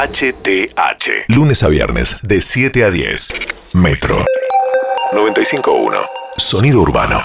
HTH. 0.00 1.26
Lunes 1.28 1.62
a 1.62 1.68
viernes, 1.68 2.20
de 2.22 2.40
7 2.40 2.84
a 2.84 2.90
10. 2.90 3.74
Metro. 3.74 4.16
95.1. 5.12 5.94
Sonido 6.38 6.80
urbano. 6.80 7.20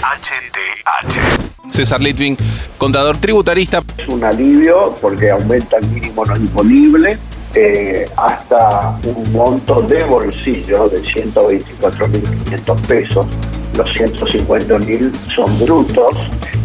HTH. 0.00 1.72
César 1.72 2.00
Litvin, 2.00 2.36
contador 2.78 3.16
tributarista. 3.16 3.82
Es 3.98 4.06
un 4.06 4.22
alivio 4.22 4.94
porque 5.00 5.28
aumenta 5.28 5.78
el 5.78 5.90
mínimo 5.90 6.24
no 6.24 6.36
imponible 6.36 7.18
eh, 7.52 8.08
hasta 8.16 8.96
un 9.02 9.32
monto 9.32 9.82
de 9.82 10.04
bolsillo 10.04 10.88
de 10.88 11.02
124.500 11.02 12.86
pesos. 12.86 13.26
Los 13.76 13.92
150.000 13.92 15.34
son 15.34 15.58
brutos 15.58 16.14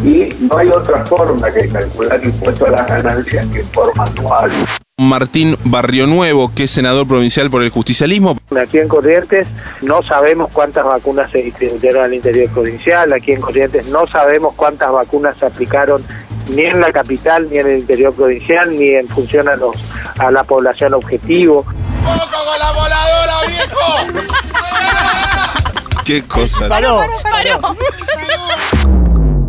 y 0.03 0.29
no 0.41 0.57
hay 0.59 0.67
otra 0.67 1.03
forma 1.07 1.51
que 1.51 1.67
calcular 1.69 2.23
impuesto 2.23 2.67
a 2.67 2.69
las 2.69 2.85
ganancias 2.85 3.47
que 3.47 3.61
en 3.61 3.67
forma 3.69 4.03
anual. 4.05 4.51
Martín 4.99 5.57
Barrio 5.63 6.07
Nuevo, 6.07 6.51
que 6.53 6.65
es 6.65 6.71
senador 6.71 7.07
provincial 7.07 7.49
por 7.49 7.63
el 7.63 7.69
justicialismo. 7.69 8.37
Aquí 8.61 8.77
en 8.77 8.89
Corrientes 8.89 9.47
no 9.81 10.03
sabemos 10.03 10.51
cuántas 10.51 10.83
vacunas 10.83 11.31
se 11.31 11.41
distribuyeron 11.41 12.03
al 12.03 12.13
interior 12.13 12.49
provincial, 12.51 13.13
aquí 13.13 13.31
en 13.31 13.39
Corrientes 13.39 13.87
no 13.87 14.05
sabemos 14.07 14.53
cuántas 14.55 14.91
vacunas 14.91 15.37
se 15.37 15.45
aplicaron 15.45 16.03
ni 16.49 16.63
en 16.63 16.81
la 16.81 16.91
capital, 16.91 17.47
ni 17.49 17.59
en 17.59 17.67
el 17.67 17.79
interior 17.79 18.13
provincial, 18.13 18.77
ni 18.77 18.89
en 18.89 19.07
función 19.07 19.47
a, 19.47 19.55
los, 19.55 19.75
a 20.17 20.31
la 20.31 20.43
población 20.43 20.93
objetivo. 20.93 21.63
con 21.63 22.59
la 22.59 22.71
voladora, 22.73 23.35
viejo! 23.47 24.23
Qué 26.03 26.23
cosa. 26.23 26.67
Paró, 26.67 27.05
paró. 27.23 27.75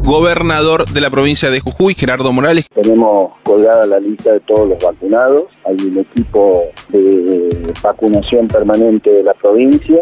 Gobernador 0.03 0.87
de 0.87 1.01
la 1.01 1.11
provincia 1.11 1.51
de 1.51 1.61
Jujuy, 1.61 1.95
Gerardo 1.95 2.33
Morales. 2.33 2.67
Tenemos 2.75 3.37
colgada 3.43 3.87
la 3.87 4.01
lista 4.01 4.33
de 4.33 4.41
todos 4.41 4.69
los 4.69 4.79
vacunados. 4.83 5.45
Hay 5.65 5.77
un 5.87 5.99
equipo 5.99 6.65
de 6.89 7.73
vacunación 7.83 8.49
permanente 8.49 9.11
de 9.11 9.23
la 9.23 9.35
provincia, 9.35 10.01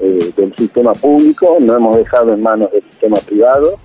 eh, 0.00 0.32
del 0.36 0.54
sistema 0.56 0.92
público. 0.94 1.58
No 1.60 1.76
hemos 1.76 1.96
dejado 1.96 2.32
en 2.32 2.40
manos 2.40 2.70
del 2.70 2.82
sistema 2.82 3.16
privado. 3.26 3.78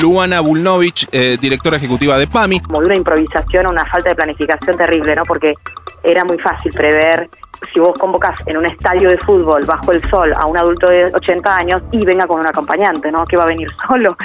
Luana 0.00 0.40
Bulnovich, 0.40 1.08
eh, 1.12 1.36
directora 1.40 1.76
ejecutiva 1.76 2.16
de 2.18 2.26
PAMI. 2.26 2.60
como 2.60 2.80
de 2.80 2.86
una 2.86 2.96
improvisación, 2.96 3.66
una 3.66 3.84
falta 3.86 4.10
de 4.10 4.14
planificación 4.14 4.76
terrible, 4.76 5.16
¿no? 5.16 5.22
Porque 5.24 5.54
era 6.02 6.24
muy 6.24 6.38
fácil 6.38 6.72
prever 6.72 7.28
si 7.72 7.80
vos 7.80 7.98
convocás 7.98 8.40
en 8.46 8.56
un 8.56 8.66
estadio 8.66 9.10
de 9.10 9.18
fútbol 9.18 9.64
bajo 9.66 9.92
el 9.92 10.02
sol 10.08 10.32
a 10.34 10.46
un 10.46 10.56
adulto 10.56 10.88
de 10.88 11.06
80 11.06 11.56
años 11.56 11.82
y 11.90 12.04
venga 12.04 12.26
con 12.26 12.40
un 12.40 12.46
acompañante, 12.46 13.10
¿no? 13.10 13.26
Que 13.26 13.36
va 13.36 13.44
a 13.44 13.46
venir 13.46 13.68
solo. 13.86 14.16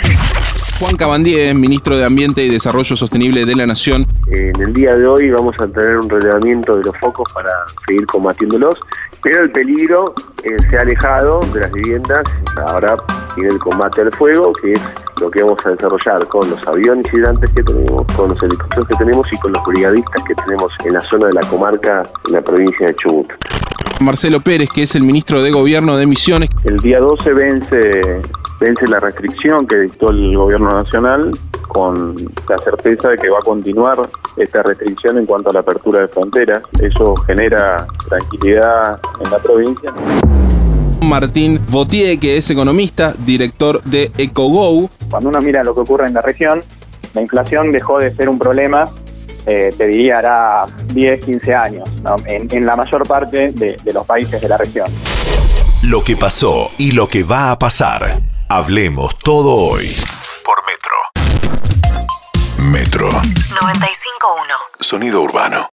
Juan 0.84 0.98
Cabandier, 0.98 1.56
ministro 1.56 1.96
de 1.96 2.04
Ambiente 2.04 2.44
y 2.44 2.50
Desarrollo 2.50 2.98
Sostenible 2.98 3.46
de 3.46 3.56
la 3.56 3.66
Nación. 3.66 4.06
En 4.28 4.62
el 4.62 4.74
día 4.74 4.94
de 4.94 5.08
hoy 5.08 5.32
vamos 5.32 5.56
a 5.58 5.66
tener 5.66 5.96
un 5.96 6.10
relevamiento 6.10 6.76
de 6.76 6.84
los 6.84 6.98
focos 6.98 7.32
para 7.32 7.52
seguir 7.88 8.06
combatiéndolos, 8.06 8.82
pero 9.22 9.44
el 9.44 9.52
peligro 9.52 10.14
eh, 10.44 10.58
se 10.70 10.78
ha 10.78 10.82
alejado 10.82 11.40
de 11.54 11.62
las 11.62 11.72
viviendas. 11.72 12.28
Ahora 12.68 12.98
viene 13.34 13.52
el 13.52 13.60
combate 13.60 14.02
al 14.02 14.12
fuego, 14.12 14.52
que 14.52 14.74
es 14.74 14.82
lo 15.22 15.32
que 15.32 15.42
vamos 15.42 15.66
a 15.66 15.70
desarrollar 15.70 16.28
con 16.28 16.50
los 16.50 16.68
aviones 16.68 17.06
hidrantes 17.14 17.50
que 17.52 17.64
tenemos, 17.64 18.06
con 18.18 18.32
los 18.32 18.44
helicópteros 18.44 18.86
que 18.86 18.96
tenemos 18.96 19.26
y 19.32 19.38
con 19.38 19.54
los 19.54 19.64
brigadistas 19.64 20.22
que 20.26 20.36
tenemos 20.36 20.74
en 20.84 20.94
la 20.96 21.02
zona 21.02 21.28
de 21.28 21.34
la 21.34 21.48
comarca, 21.48 22.06
en 22.28 22.34
la 22.34 22.42
provincia 22.42 22.88
de 22.88 22.96
Chubut. 22.96 23.32
Marcelo 24.02 24.42
Pérez, 24.42 24.70
que 24.70 24.84
es 24.84 24.96
el 24.96 25.04
ministro 25.04 25.42
de 25.42 25.52
Gobierno 25.52 25.96
de 25.96 26.06
Misiones. 26.08 26.50
El 26.66 26.78
día 26.80 27.00
12 27.00 27.34
vence, 27.34 28.22
vence 28.64 28.88
la 28.88 29.00
restricción 29.00 29.68
que 29.68 29.78
dictó 29.78 30.10
el 30.10 30.38
gobierno 30.38 30.70
nacional 30.70 31.32
con 31.68 32.16
la 32.48 32.58
certeza 32.60 33.10
de 33.10 33.18
que 33.18 33.30
va 33.30 33.40
a 33.40 33.46
continuar 33.46 34.00
esta 34.38 34.64
restricción 34.64 35.18
en 35.18 35.26
cuanto 35.26 35.50
a 35.50 35.54
la 35.54 35.60
apertura 35.60 36.02
de 36.02 36.08
fronteras. 36.08 36.64
Eso 36.80 37.14
genera 37.28 37.86
tranquilidad 38.08 39.00
en 39.24 39.32
la 39.32 39.40
provincia. 39.40 39.94
Martín 41.02 41.60
Vautier, 41.70 42.18
que 42.20 42.38
es 42.38 42.50
economista, 42.50 43.14
director 43.26 43.84
de 43.84 44.12
EcoGo. 44.18 44.90
Cuando 45.10 45.30
uno 45.30 45.42
mira 45.42 45.62
lo 45.64 45.74
que 45.74 45.82
ocurre 45.82 46.08
en 46.08 46.14
la 46.14 46.22
región, 46.22 46.64
la 47.14 47.22
inflación 47.22 47.72
dejó 47.72 48.00
de 48.00 48.16
ser 48.16 48.30
un 48.30 48.40
problema, 48.40 48.86
eh, 49.46 49.72
te 49.78 49.88
diría, 49.88 50.20
hará 50.20 50.66
10, 50.94 51.26
15 51.26 51.54
años, 51.54 51.94
¿no? 52.02 52.16
en, 52.26 52.48
en 52.50 52.66
la 52.66 52.78
mayor 52.78 53.06
parte 53.06 53.52
de, 53.52 53.76
de 53.84 53.94
los 53.94 54.06
países 54.06 54.40
de 54.40 54.48
la 54.48 54.58
región. 54.58 54.88
Lo 55.84 56.02
que 56.02 56.16
pasó 56.16 56.70
y 56.78 56.92
lo 56.92 57.10
que 57.10 57.24
va 57.24 57.52
a 57.52 57.60
pasar. 57.60 58.33
Hablemos 58.56 59.18
todo 59.18 59.52
hoy. 59.56 59.84
Por 60.46 60.64
Metro. 60.68 60.96
Metro. 62.70 63.10
95.1. 63.10 63.66
Sonido 64.80 65.22
urbano. 65.22 65.73